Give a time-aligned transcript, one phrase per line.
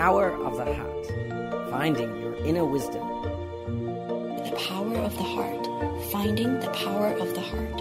[0.00, 1.06] power of the heart,
[1.70, 3.06] finding your inner wisdom.
[4.48, 5.66] The power of the heart,
[6.10, 7.76] finding the power of the heart.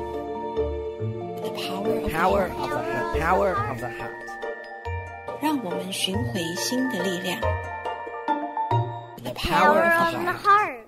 [1.45, 2.71] The power of power the heart.
[2.71, 3.21] Of the heart.
[3.21, 4.17] Power of the heart.
[9.23, 10.87] The power of the heart.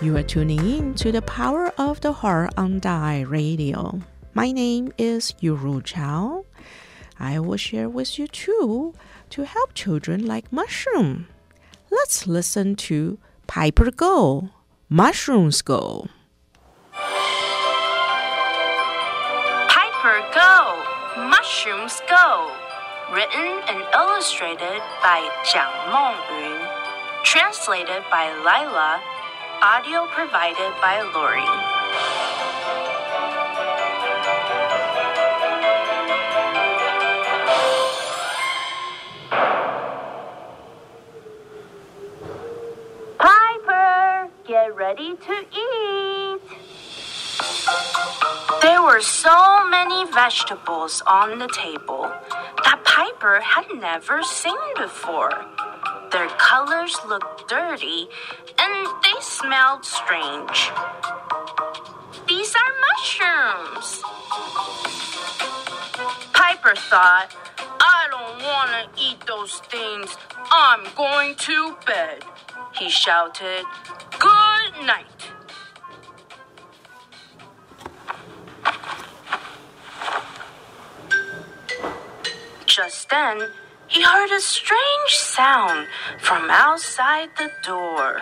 [0.00, 4.00] You are tuning in to the power of the heart on Da Ai Radio.
[4.38, 6.44] My name is Yuru Chao.
[7.18, 8.94] I will share with you too
[9.30, 11.26] to help children like mushroom.
[11.90, 14.50] Let's listen to Piper Go,
[14.88, 16.06] Mushrooms Go.
[19.74, 20.84] Piper Go!
[21.34, 22.54] Mushrooms Go!
[23.12, 25.18] Written and illustrated by
[25.50, 26.62] Jiang Mongyun.
[27.24, 29.02] Translated by Lila.
[29.62, 32.17] Audio provided by Lori.
[44.68, 46.40] Get ready to eat.
[48.60, 52.02] There were so many vegetables on the table
[52.64, 55.32] that Piper had never seen before.
[56.12, 58.08] Their colors looked dirty
[58.58, 60.70] and they smelled strange.
[62.28, 64.02] These are mushrooms.
[66.34, 67.34] Piper thought,
[67.80, 70.14] I don't want to eat those things.
[70.50, 72.24] I'm going to bed.
[72.78, 73.64] He shouted,
[74.18, 74.37] Good
[74.86, 75.32] night.
[82.66, 83.50] Just then,
[83.88, 85.88] he heard a strange sound
[86.20, 88.20] from outside the door.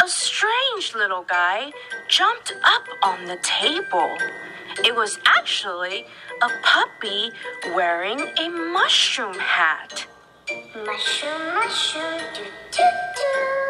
[0.00, 1.72] A strange little guy
[2.12, 4.18] jumped up on the table.
[4.84, 6.04] It was actually
[6.42, 7.32] a puppy
[7.74, 10.06] wearing a mushroom hat.
[10.84, 12.82] Mushroom, mushroom, do do
[13.16, 13.62] do.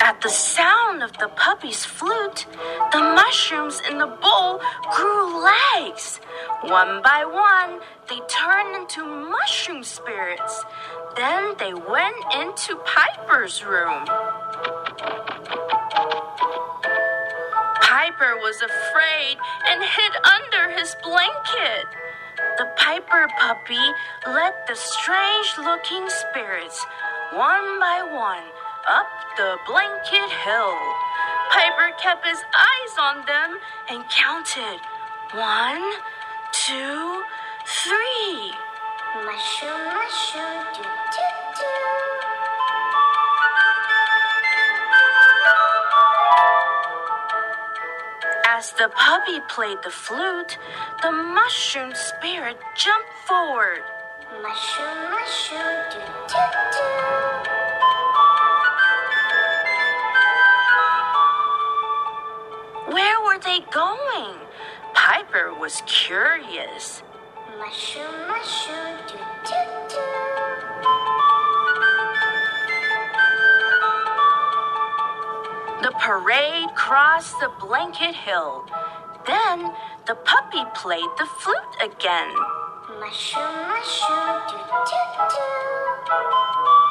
[0.00, 2.44] At the sound of the puppy's flute,
[2.92, 4.60] the mushrooms in the bowl
[4.90, 6.20] grew legs.
[6.64, 10.64] One by one, they turned into mushroom spirits.
[11.16, 14.04] Then they went into Piper's room.
[17.82, 21.86] Piper was afraid and hid under his blanket.
[22.58, 23.86] The Piper puppy
[24.26, 26.86] led the strange looking spirits
[27.34, 28.44] one by one
[28.88, 30.78] up the blanket hill.
[31.50, 33.58] Piper kept his eyes on them
[33.90, 34.80] and counted
[35.34, 35.82] one,
[36.66, 37.22] two,
[37.66, 38.52] three.
[39.24, 41.26] Mushroom, mushroom, do do
[41.58, 41.72] do.
[48.46, 50.58] As the puppy played the flute,
[51.02, 53.82] the mushroom spirit jumped forward.
[54.40, 56.86] Mushroom, mushroom, do do do.
[62.94, 64.51] Where were they going?
[65.04, 67.02] Piper was curious.
[67.58, 70.00] Mushroom, mushroom, do do do.
[75.82, 78.64] The parade crossed the blanket hill.
[79.26, 79.72] Then
[80.06, 82.32] the puppy played the flute again.
[83.00, 85.02] Mushroom, mushroom, do do
[85.34, 86.81] do.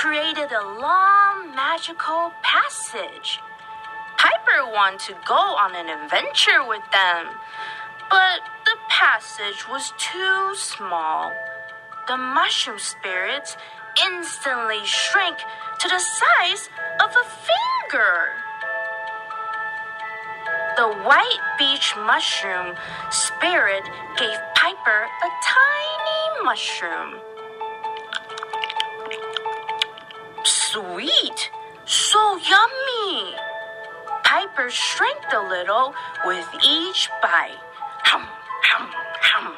[0.00, 3.38] Created a long magical passage.
[4.16, 7.26] Piper wanted to go on an adventure with them,
[8.08, 11.30] but the passage was too small.
[12.08, 13.58] The mushroom spirits
[14.02, 15.36] instantly shrank
[15.80, 16.70] to the size
[17.04, 18.32] of a finger.
[20.78, 22.74] The white beech mushroom
[23.10, 23.84] spirit
[24.16, 27.20] gave Piper a tiny mushroom.
[30.72, 31.50] Sweet!
[31.84, 33.34] So yummy!
[34.22, 35.92] Piper shrank a little
[36.24, 37.58] with each bite.
[38.04, 38.22] Hum,
[38.62, 38.88] hum,
[39.20, 39.52] hum.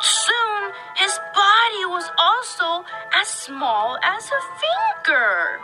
[0.00, 4.42] Soon his body was also as small as a
[5.04, 5.60] finger.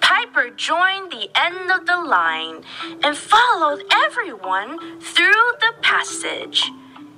[0.00, 2.62] Piper Piper joined the end of the line
[3.02, 6.70] and followed everyone through the passage.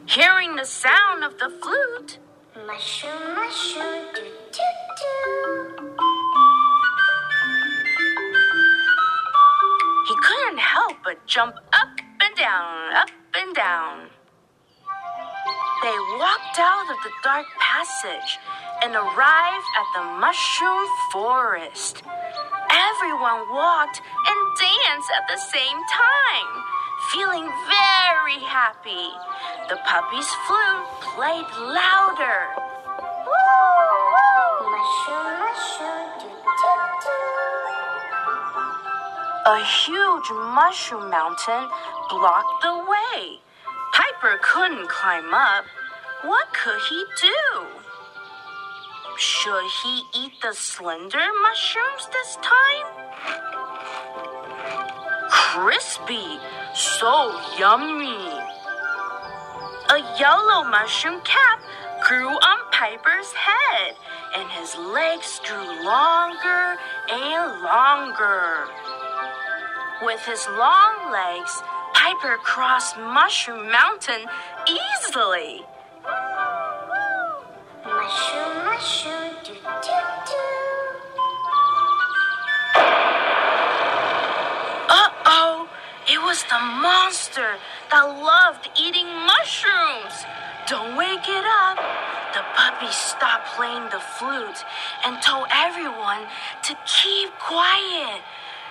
[0.09, 2.19] Hearing the sound of the flute,
[2.67, 5.89] Mushroom, mushroom, do do do.
[10.09, 11.91] he couldn't help but jump up
[12.23, 14.09] and down, up and down.
[15.83, 18.39] They walked out of the dark passage
[18.83, 22.03] and arrived at the mushroom forest.
[22.71, 26.65] Everyone walked and danced at the same time,
[27.13, 29.09] feeling very happy.
[29.69, 32.41] The puppy's flute played louder.
[39.47, 41.71] A huge mushroom mountain
[42.11, 43.41] blocked the way.
[43.95, 45.65] Piper couldn't climb up.
[46.25, 47.67] What could he do?
[49.17, 53.48] Should he eat the slender mushrooms this time?
[55.61, 56.39] Crispy,
[56.73, 58.15] so yummy.
[59.91, 61.61] A yellow mushroom cap
[62.07, 63.97] grew on Piper's head,
[64.37, 66.77] and his legs grew longer
[67.11, 68.69] and longer.
[70.03, 71.61] With his long legs,
[71.93, 74.27] Piper crossed Mushroom Mountain
[74.69, 75.67] easily.
[77.85, 79.28] Mushroom, mushroom,
[86.39, 87.57] was the monster
[87.91, 90.15] that loved eating mushrooms.
[90.69, 91.79] Don't wake it up.
[92.35, 94.63] The puppy stopped playing the flute
[95.05, 96.29] and told everyone
[96.63, 98.23] to keep quiet.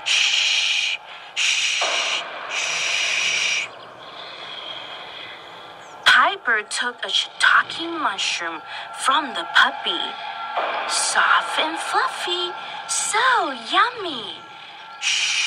[0.05, 0.97] Shh,
[1.35, 3.67] shh, shh.
[6.05, 8.61] Piper took a shiitake mushroom
[9.03, 9.99] from the puppy.
[10.87, 12.51] Soft and fluffy,
[12.87, 14.35] so yummy.
[15.01, 15.46] Shh.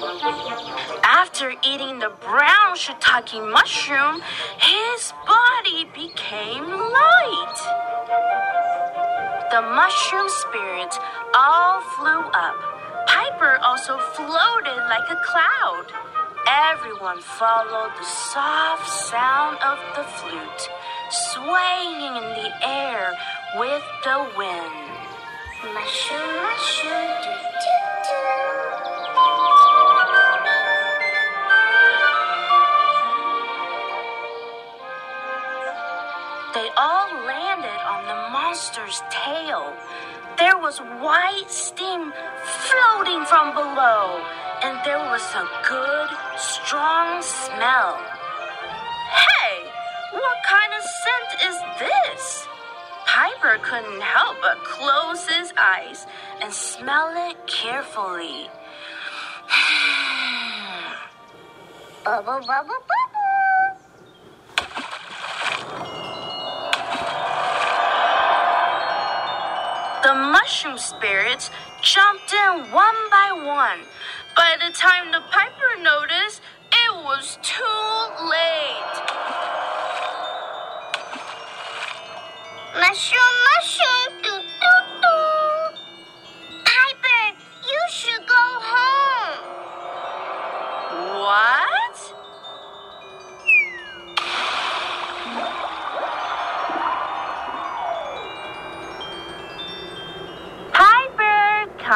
[0.00, 4.22] After eating the brown shiitake mushroom,
[4.58, 7.58] his body became light.
[9.50, 10.98] The mushroom spirits
[11.34, 12.54] all flew up.
[13.08, 15.86] Piper also floated like a cloud.
[16.46, 20.68] Everyone followed the soft sound of the flute,
[21.10, 23.12] swaying in the air
[23.56, 24.74] with the wind.
[25.74, 27.37] Mushroom, mushroom,
[36.54, 39.74] They all landed on the monster's tail.
[40.38, 42.10] There was white steam
[42.42, 44.24] floating from below,
[44.62, 46.08] and there was a good,
[46.38, 48.00] strong smell.
[49.12, 49.68] Hey,
[50.12, 52.46] what kind of scent is this?
[53.06, 56.06] Piper couldn't help but close his eyes
[56.40, 58.48] and smell it carefully.
[62.04, 62.97] Bubble, bubble, bubble.
[70.48, 71.50] Mushroom spirits
[71.82, 73.80] jumped in one by one.
[74.34, 76.40] By the time the piper noticed,
[76.72, 77.84] it was too
[78.24, 78.94] late.
[82.80, 84.47] Mushroom, mushroom, do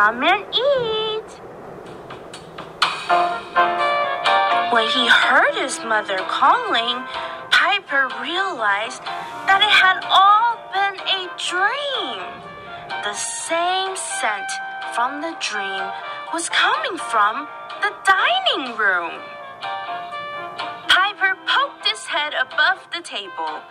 [0.03, 1.31] come and eat.
[4.73, 6.97] When he heard his mother calling,
[7.53, 9.01] Piper realized
[9.47, 12.19] that it had all been a dream.
[13.07, 14.51] The same scent
[14.93, 15.85] from the dream
[16.35, 17.47] was coming from
[17.81, 19.23] the dining room.
[20.89, 23.63] Piper poked his head above the table.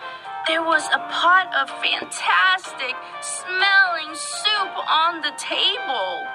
[0.48, 6.25] There was a pot of fantastic smelling soup on the table.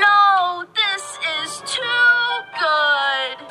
[0.00, 1.82] No, this is too
[2.60, 3.46] good.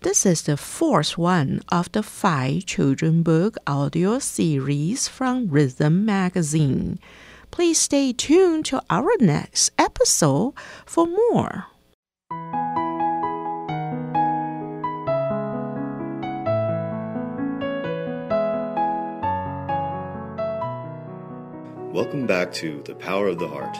[0.00, 6.98] This is the fourth one of the five children book audio series from Rhythm Magazine.
[7.52, 11.66] Please stay tuned to our next episode for more.
[22.02, 23.76] Welcome back to The Power of the Heart.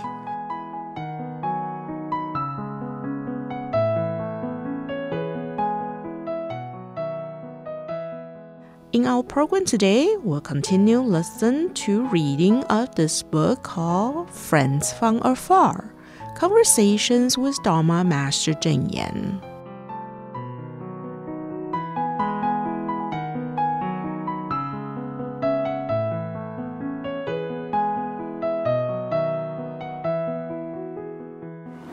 [8.92, 15.22] In our program today, we'll continue lesson two reading of this book called Friends from
[15.22, 15.94] Afar
[16.36, 19.40] Conversations with Dharma Master Cheng Yen.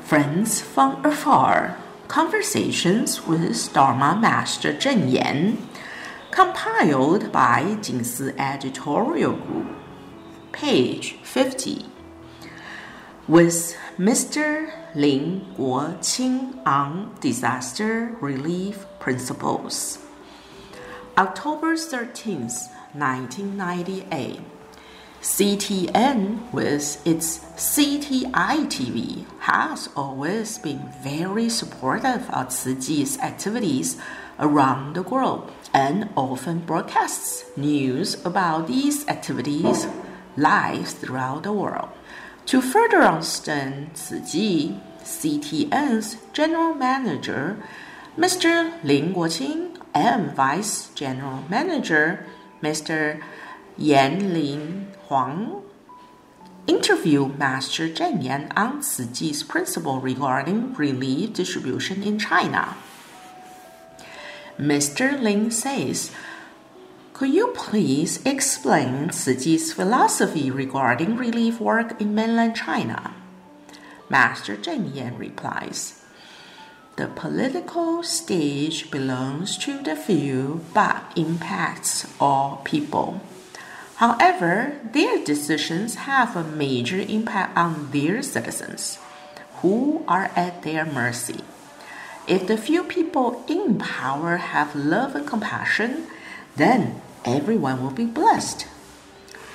[0.08, 5.68] Friends from Afar Conversations with Dharma Master Cheng Yen,
[6.32, 9.68] compiled by Jingsi Editorial Group,
[10.54, 11.88] page 50.
[13.28, 14.72] With Mr.
[14.96, 20.00] Lin Guoqing on disaster relief principles.
[21.18, 24.40] October 13th, 1998.
[25.22, 33.98] CTN, with its CTI TV, has always been very supportive of Chi's activities
[34.40, 39.88] around the world and often broadcasts news about these activities
[40.38, 41.90] live throughout the world.
[42.46, 47.58] To further understand Chi, CTN's general manager,
[48.16, 48.72] Mr.
[48.84, 52.26] Lin Guoqing, and vice general manager,
[52.62, 53.22] Mr.
[53.78, 55.62] Yan Lin Huang
[56.66, 62.76] interviewed Master Cheng Yen on Chi's principle regarding relief distribution in China.
[64.58, 65.22] Mr.
[65.22, 66.12] Lin says,
[67.14, 73.14] Could you please explain Chi's philosophy regarding relief work in mainland China?
[74.10, 76.02] Master Cheng Yen replies,
[76.96, 83.22] The political stage belongs to the few but impacts all people.
[83.98, 89.00] However, their decisions have a major impact on their citizens,
[89.62, 91.42] who are at their mercy.
[92.28, 96.06] If the few people in power have love and compassion,
[96.56, 98.68] then everyone will be blessed.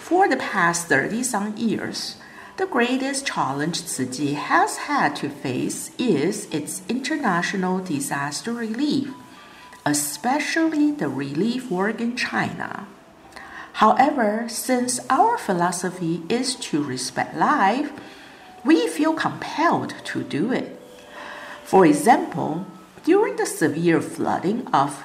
[0.02, 2.16] For the past 30 some years,
[2.56, 9.08] the greatest challenge Tzu has had to face is its international disaster relief,
[9.86, 12.88] especially the relief work in China.
[13.82, 17.90] However, since our philosophy is to respect life,
[18.64, 20.80] we feel compelled to do it.
[21.64, 22.64] For example,
[23.02, 25.02] during the severe flooding of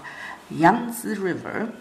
[0.52, 1.74] Yangtze River,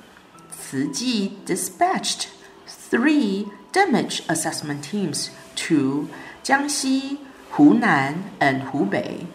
[0.70, 2.30] Chi dispatched
[2.66, 5.32] three damage assessment teams
[5.68, 6.08] to
[6.44, 7.18] Jiangxi,
[7.56, 9.26] Hunan, and Hubei.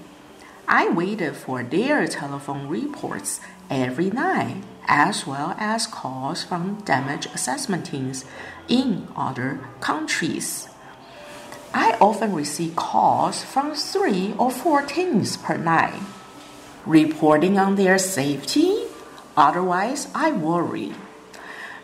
[0.68, 3.39] I waited for their telephone reports
[3.70, 8.26] every night as well as calls from damage assessment teams
[8.68, 10.68] in other countries.
[11.74, 16.02] I often receive calls from three or four teams per night,
[16.86, 18.86] reporting on their safety.
[19.38, 20.94] Otherwise, I worry.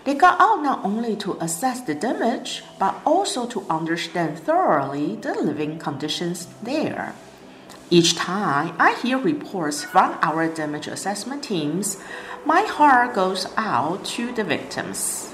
[0.04, 5.34] They go out not only to assess the damage, but also to understand thoroughly the
[5.34, 7.14] living conditions there.
[7.90, 11.98] Each time I hear reports from our damage assessment teams,
[12.46, 15.34] my heart goes out to the victims.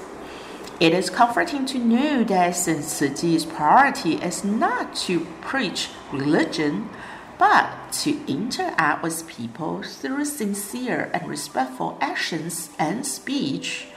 [0.78, 6.90] It is comforting to know that since Chi's priority is not to preach religion,
[7.38, 13.88] but to interact with people through sincere and respectful actions and speech,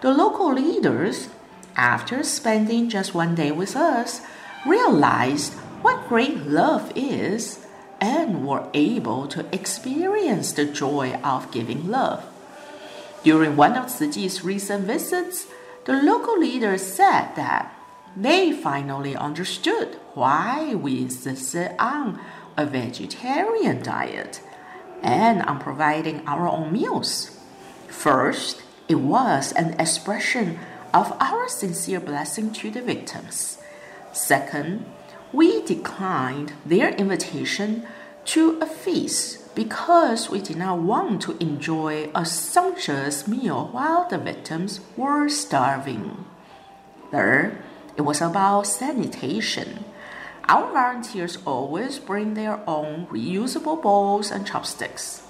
[0.00, 1.28] the local leaders,
[1.76, 4.22] after spending just one day with us,
[4.66, 7.65] realized what great love is
[8.06, 12.24] and were able to experience the joy of giving love.
[13.24, 15.48] During one of Chi's recent visits,
[15.86, 17.74] the local leaders said that
[18.16, 22.20] they finally understood why we insisted on
[22.56, 24.40] a vegetarian diet
[25.02, 27.36] and on providing our own meals.
[27.88, 30.60] First, it was an expression
[30.94, 33.58] of our sincere blessing to the victims.
[34.12, 34.86] Second,
[35.32, 37.84] we declined their invitation
[38.26, 44.18] to a feast because we did not want to enjoy a sumptuous meal while the
[44.18, 46.24] victims were starving.
[47.10, 47.56] Third,
[47.96, 49.84] it was about sanitation.
[50.48, 55.22] Our volunteers always bring their own reusable bowls and chopsticks.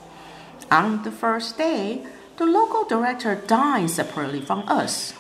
[0.71, 2.05] On the first day,
[2.38, 5.15] the local director dined separately from us.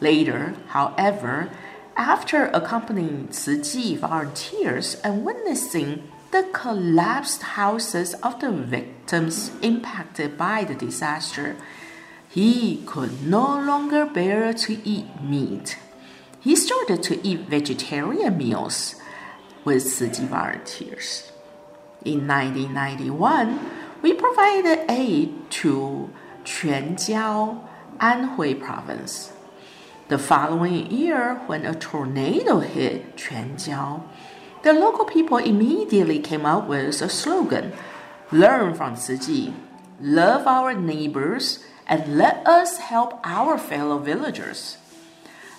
[0.00, 1.50] Later, however,
[1.96, 10.74] after accompanying Chi volunteers and witnessing the collapsed houses of the victims impacted by the
[10.74, 11.56] disaster,
[12.28, 15.78] he could no longer bear to eat meat.
[16.40, 18.94] He started to eat vegetarian meals
[19.64, 21.32] with Chi volunteers.
[22.04, 23.58] In 1991,
[24.02, 26.10] we provided aid to
[26.44, 27.66] Quanjiao,
[27.98, 29.32] Anhui province.
[30.08, 34.04] The following year, when a tornado hit Quanjiao,
[34.62, 37.72] the local people immediately came up with a slogan
[38.30, 39.54] Learn from Chi,
[40.00, 44.76] love our neighbors, and let us help our fellow villagers.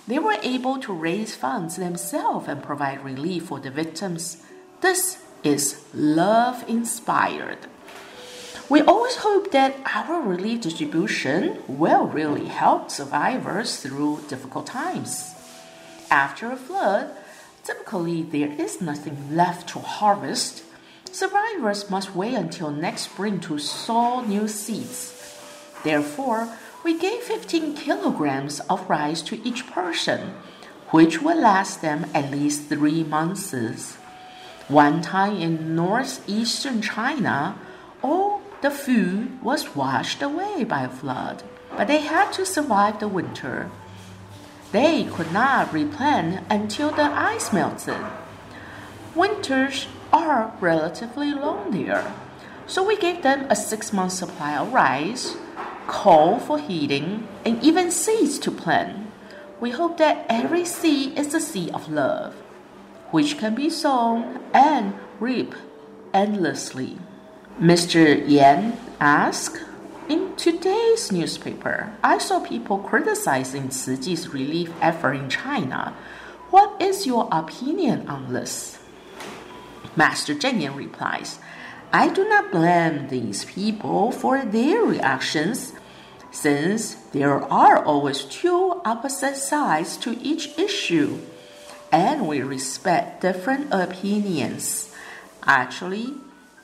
[0.06, 4.44] They were able to raise funds themselves and provide relief for the victims.
[4.80, 7.66] This is love inspired.
[8.68, 15.34] We always hope that our relief distribution will really help survivors through difficult times.
[16.08, 17.10] After a flood,
[17.64, 20.64] typically there is nothing left to harvest.
[21.12, 25.16] Survivors must wait until next spring to sow new seeds.
[25.82, 26.48] Therefore,
[26.84, 30.34] we gave 15 kilograms of rice to each person,
[30.90, 33.96] which will last them at least three months.
[34.68, 37.58] One time in northeastern China,
[38.02, 41.42] all the food was washed away by flood,
[41.76, 43.70] but they had to survive the winter.
[44.72, 47.98] They could not replant until the ice melted.
[49.14, 52.14] Winters are relatively long there,
[52.66, 55.36] so we gave them a six month supply of rice,
[55.88, 59.10] coal for heating, and even seeds to plant.
[59.58, 62.34] We hope that every seed is a seed of love,
[63.10, 65.54] which can be sown and reap
[66.14, 66.96] endlessly.
[67.60, 68.22] Mr.
[68.28, 69.64] Yan asked,
[70.10, 75.94] in today's newspaper, I saw people criticizing Chi's relief effort in China.
[76.50, 78.80] What is your opinion on this?
[79.94, 81.38] Master Cheng replies,
[81.92, 85.74] I do not blame these people for their reactions,
[86.32, 91.20] since there are always two opposite sides to each issue,
[91.92, 94.92] and we respect different opinions.
[95.44, 96.14] Actually,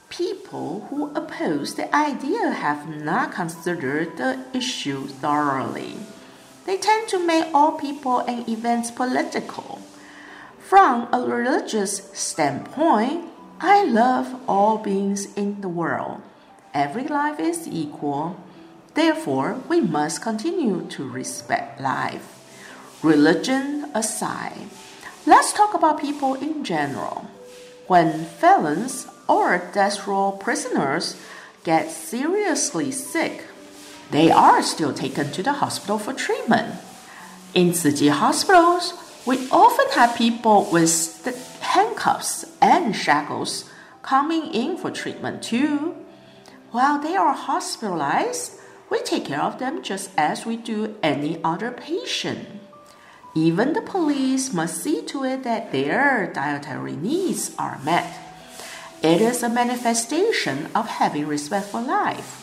[0.08, 5.97] People who oppose the idea have not considered the issue thoroughly.
[6.64, 9.82] They tend to make all people and events political.
[10.58, 16.23] From a religious standpoint, I love all beings in the world.
[16.73, 18.36] Every life is equal.
[18.95, 22.32] Therefore, we must continue to respect life.
[23.02, 24.69] Religion aside,
[25.26, 27.26] let's talk about people in general.
[27.86, 31.21] When felons or death row prisoners
[31.65, 33.45] get seriously sick,
[34.10, 36.75] they are still taken to the hospital for treatment.
[37.54, 38.95] In Chi hospitals,
[39.26, 43.69] we often have people with handcuffs and shackles
[44.02, 45.97] coming in for treatment too.
[46.71, 48.52] While they are hospitalized,
[48.89, 52.47] we take care of them just as we do any other patient.
[53.34, 58.25] Even the police must see to it that their dietary needs are met.
[59.06, 62.42] It is a manifestation of having respect for life.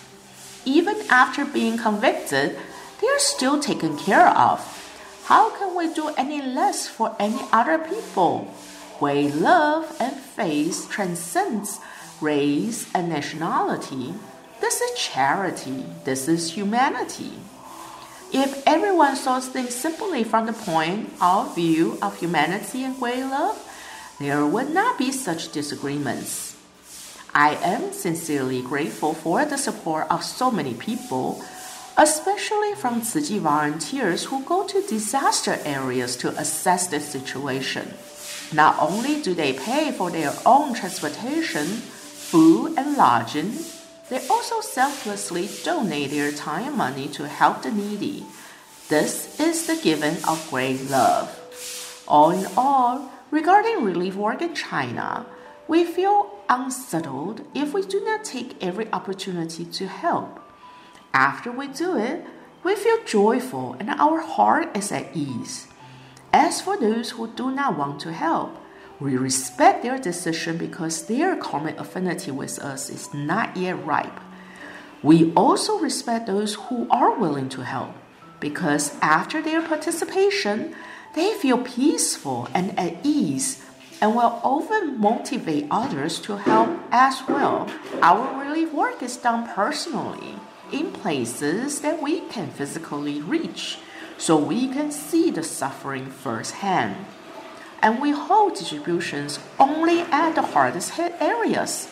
[0.64, 2.58] Even after being convicted,
[3.02, 4.64] they are still taken care of.
[5.26, 8.48] How can we do any less for any other people?
[9.02, 11.82] Way love and faith transcends
[12.22, 14.14] race and nationality.
[14.62, 15.84] This is charity.
[16.06, 17.34] This is humanity.
[18.32, 23.60] If everyone saw things simply from the point of view of humanity and great love,
[24.18, 26.53] there would not be such disagreements.
[27.36, 31.44] I am sincerely grateful for the support of so many people,
[31.98, 37.94] especially from Chi volunteers who go to disaster areas to assess the situation.
[38.54, 43.54] Not only do they pay for their own transportation, food, and lodging,
[44.10, 48.26] they also selflessly donate their time and money to help the needy.
[48.90, 51.34] This is the giving of great love.
[52.08, 55.26] All in all, regarding relief work in China,
[55.68, 60.40] we feel unsettled if we do not take every opportunity to help.
[61.14, 62.26] After we do it,
[62.64, 65.68] we feel joyful and our heart is at ease.
[66.32, 68.58] As for those who do not want to help,
[69.00, 74.20] we respect their decision because their karmic affinity with us is not yet ripe.
[75.02, 77.94] We also respect those who are willing to help
[78.40, 80.76] because after their participation,
[81.16, 83.64] they feel peaceful and at ease
[84.04, 87.72] and will often motivate others to help as well.
[88.02, 90.36] Our relief work is done personally
[90.74, 93.78] in places that we can physically reach,
[94.18, 97.06] so we can see the suffering firsthand.
[97.82, 101.88] And we hold distributions only at the hardest hit areas.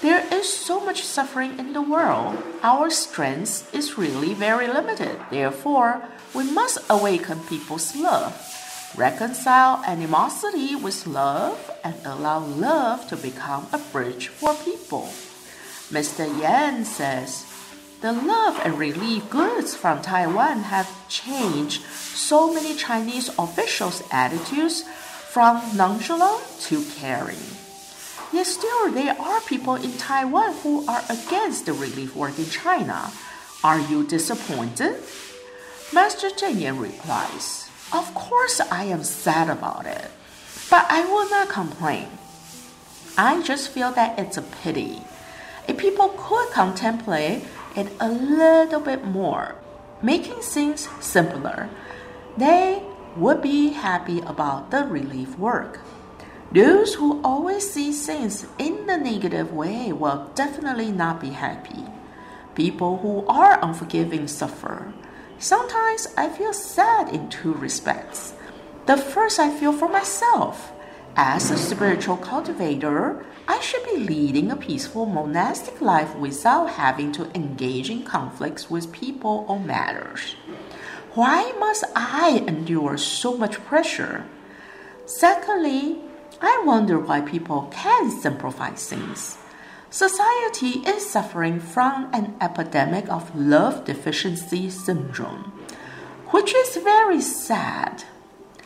[0.00, 2.42] There is so much suffering in the world.
[2.64, 5.16] Our strength is really very limited.
[5.30, 6.02] Therefore,
[6.34, 8.34] we must awaken people's love
[8.96, 15.08] Reconcile animosity with love and allow love to become a bridge for people.
[15.88, 16.28] Mr.
[16.38, 17.46] Yan says,
[18.02, 25.62] the love and relief goods from Taiwan have changed so many Chinese officials' attitudes from
[25.74, 27.40] nonchalant to caring.
[28.32, 33.10] Yet still, there are people in Taiwan who are against the relief work in China.
[33.64, 35.00] Are you disappointed?
[35.94, 40.10] Master Cheng Yen replies, Of course I am sad about it,
[40.70, 42.08] but I will not complain.
[43.18, 45.02] I just feel that it's a pity.
[45.68, 47.44] If people could contemplate
[47.76, 49.56] it a little bit more,
[50.00, 51.68] making things simpler,
[52.38, 52.82] they
[53.14, 55.80] would be happy about the relief work.
[56.50, 61.84] Those who always see things in the negative way will definitely not be happy.
[62.54, 64.94] People who are unforgiving suffer.
[65.42, 68.32] Sometimes I feel sad in two respects.
[68.86, 70.70] The first I feel for myself.
[71.16, 77.28] As a spiritual cultivator, I should be leading a peaceful monastic life without having to
[77.34, 80.36] engage in conflicts with people or matters.
[81.14, 84.24] Why must I endure so much pressure?
[85.06, 85.98] Secondly,
[86.40, 89.38] I wonder why people can't simplify things.
[89.92, 95.52] Society is suffering from an epidemic of love deficiency syndrome,
[96.28, 98.02] which is very sad.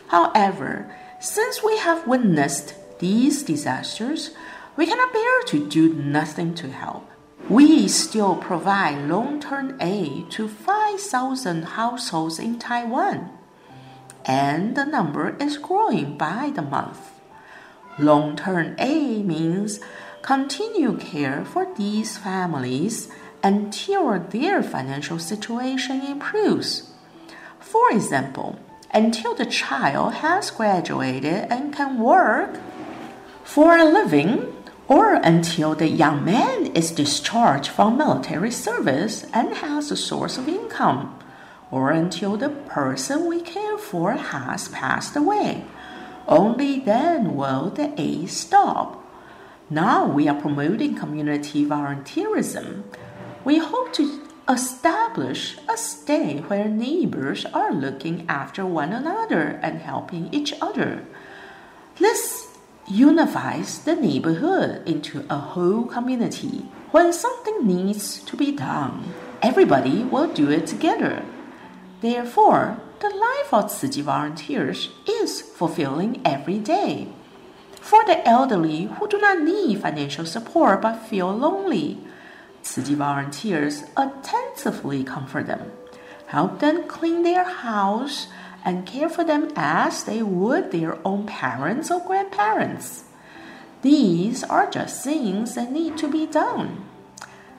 [0.07, 4.31] However, since we have witnessed these disasters,
[4.77, 7.11] we cannot bear to do nothing to help.
[7.49, 13.31] We still provide long term aid to 5,000 households in Taiwan,
[14.25, 17.11] and the number is growing by the month.
[17.99, 19.81] Long term aid means
[20.27, 23.09] continue care for these families
[23.45, 26.91] until their financial situation improves.
[27.61, 28.59] For example,
[28.93, 32.59] until the child has graduated and can work
[33.45, 34.53] for a living,
[34.89, 40.49] or until the young man is discharged from military service and has a source of
[40.49, 41.17] income,
[41.71, 45.65] or until the person we care for has passed away.
[46.27, 49.06] Only then will the aid stop.
[49.69, 52.85] Now we are promoting community volunteerism.
[53.45, 60.33] We hope to establish a state where neighbors are looking after one another and helping
[60.33, 61.05] each other.
[61.99, 62.47] This
[62.87, 66.67] unifies the neighborhood into a whole community.
[66.93, 71.25] When something needs to be done, everybody will do it together.
[72.03, 77.09] Therefore, the life of city volunteers is fulfilling every day.
[77.87, 81.99] For the elderly who do not need financial support but feel lonely,
[82.65, 85.71] Chi volunteers attentively comfort them,
[86.27, 88.27] help them clean their house,
[88.65, 93.05] and care for them as they would their own parents or grandparents.
[93.83, 96.85] These are just things that need to be done.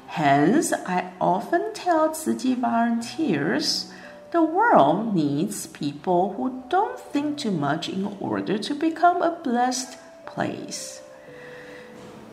[0.07, 3.93] Hence, I often tell Chi volunteers
[4.31, 9.97] the world needs people who don't think too much in order to become a blessed
[10.37, 11.01] place.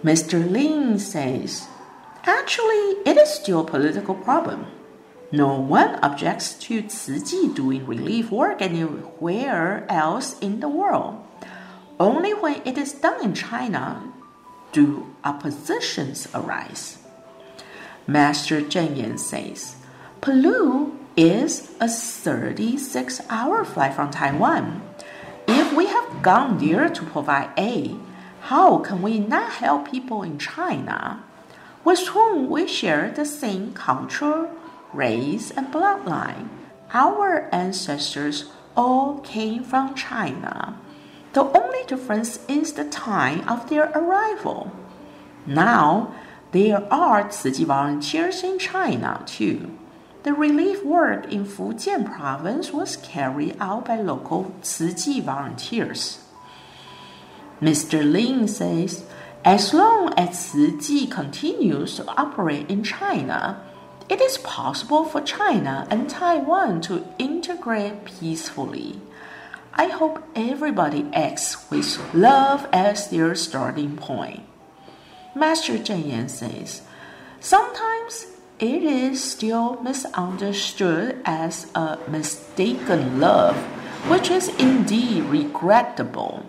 [0.05, 0.37] Mr.
[0.37, 1.67] Lin says,
[2.25, 4.67] actually, it is still a political problem.
[5.33, 11.25] No one objects to Chi doing relief work anywhere else in the world.
[11.99, 14.12] Only when it is done in China
[14.73, 16.99] do oppositions arise.
[18.07, 19.77] Master Cheng Yen says,
[20.21, 24.83] Palu is a 36 hour flight from Taiwan.
[25.75, 27.99] We have gone there to provide aid,
[28.43, 31.25] how can we not help people in China
[31.83, 34.51] with whom we share the same culture,
[34.93, 36.49] race, and bloodline?
[36.93, 40.79] Our ancestors all came from China.
[41.33, 44.71] The only difference is the time of their arrival.
[45.45, 46.15] Now,
[46.53, 49.77] there are Tzu volunteers in China too.
[50.25, 56.25] The relief work in Fujian province was carried out by local Chi volunteers.
[57.61, 58.03] Mr.
[58.03, 59.05] Lin says,
[59.45, 63.63] as long as Chi continues to operate in China,
[64.09, 68.99] it is possible for China and Taiwan to integrate peacefully.
[69.75, 74.41] I hope everybody acts with love as their starting point.
[75.35, 76.81] Master Cheng Yen says,
[77.41, 78.27] sometimes
[78.59, 83.57] it is still misunderstood as a mistaken love,
[84.09, 86.49] which is indeed regrettable.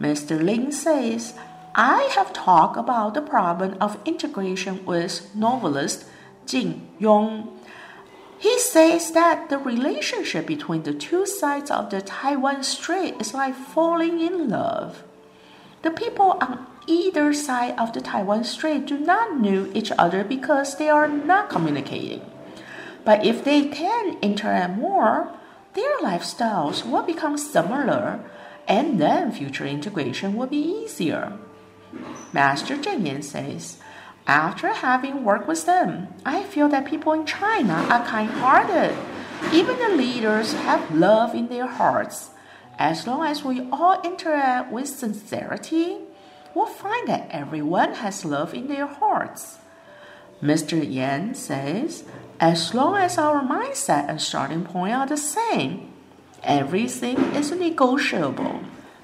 [0.00, 0.42] Mr.
[0.42, 1.34] Lin says,
[1.74, 6.04] I have talked about the problem of integration with novelist
[6.44, 7.58] Jin Yong.
[8.38, 13.54] He says that the relationship between the two sides of the Taiwan Strait is like
[13.54, 15.04] falling in love.
[15.82, 20.76] The people on either side of the Taiwan Strait do not know each other because
[20.76, 22.22] they are not communicating.
[23.04, 25.32] But if they can interact more,
[25.74, 28.20] their lifestyles will become similar
[28.68, 31.32] and then future integration will be easier.
[32.32, 33.78] Master Cheng Yen says,
[34.26, 38.96] after having worked with them, I feel that people in China are kind hearted.
[39.52, 42.30] Even the leaders have love in their hearts.
[42.78, 45.98] As long as we all interact with sincerity,
[46.54, 49.58] we'll find that everyone has love in their hearts.
[50.42, 50.82] Mr.
[50.82, 52.04] Yan says,
[52.40, 55.92] as long as our mindset and starting point are the same,
[56.42, 58.60] everything is negotiable.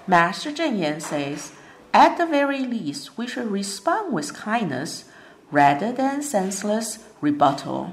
[0.07, 1.53] Master Cheng Yen says,
[1.95, 5.05] at the very least, we should respond with kindness
[5.51, 7.93] rather than senseless rebuttal.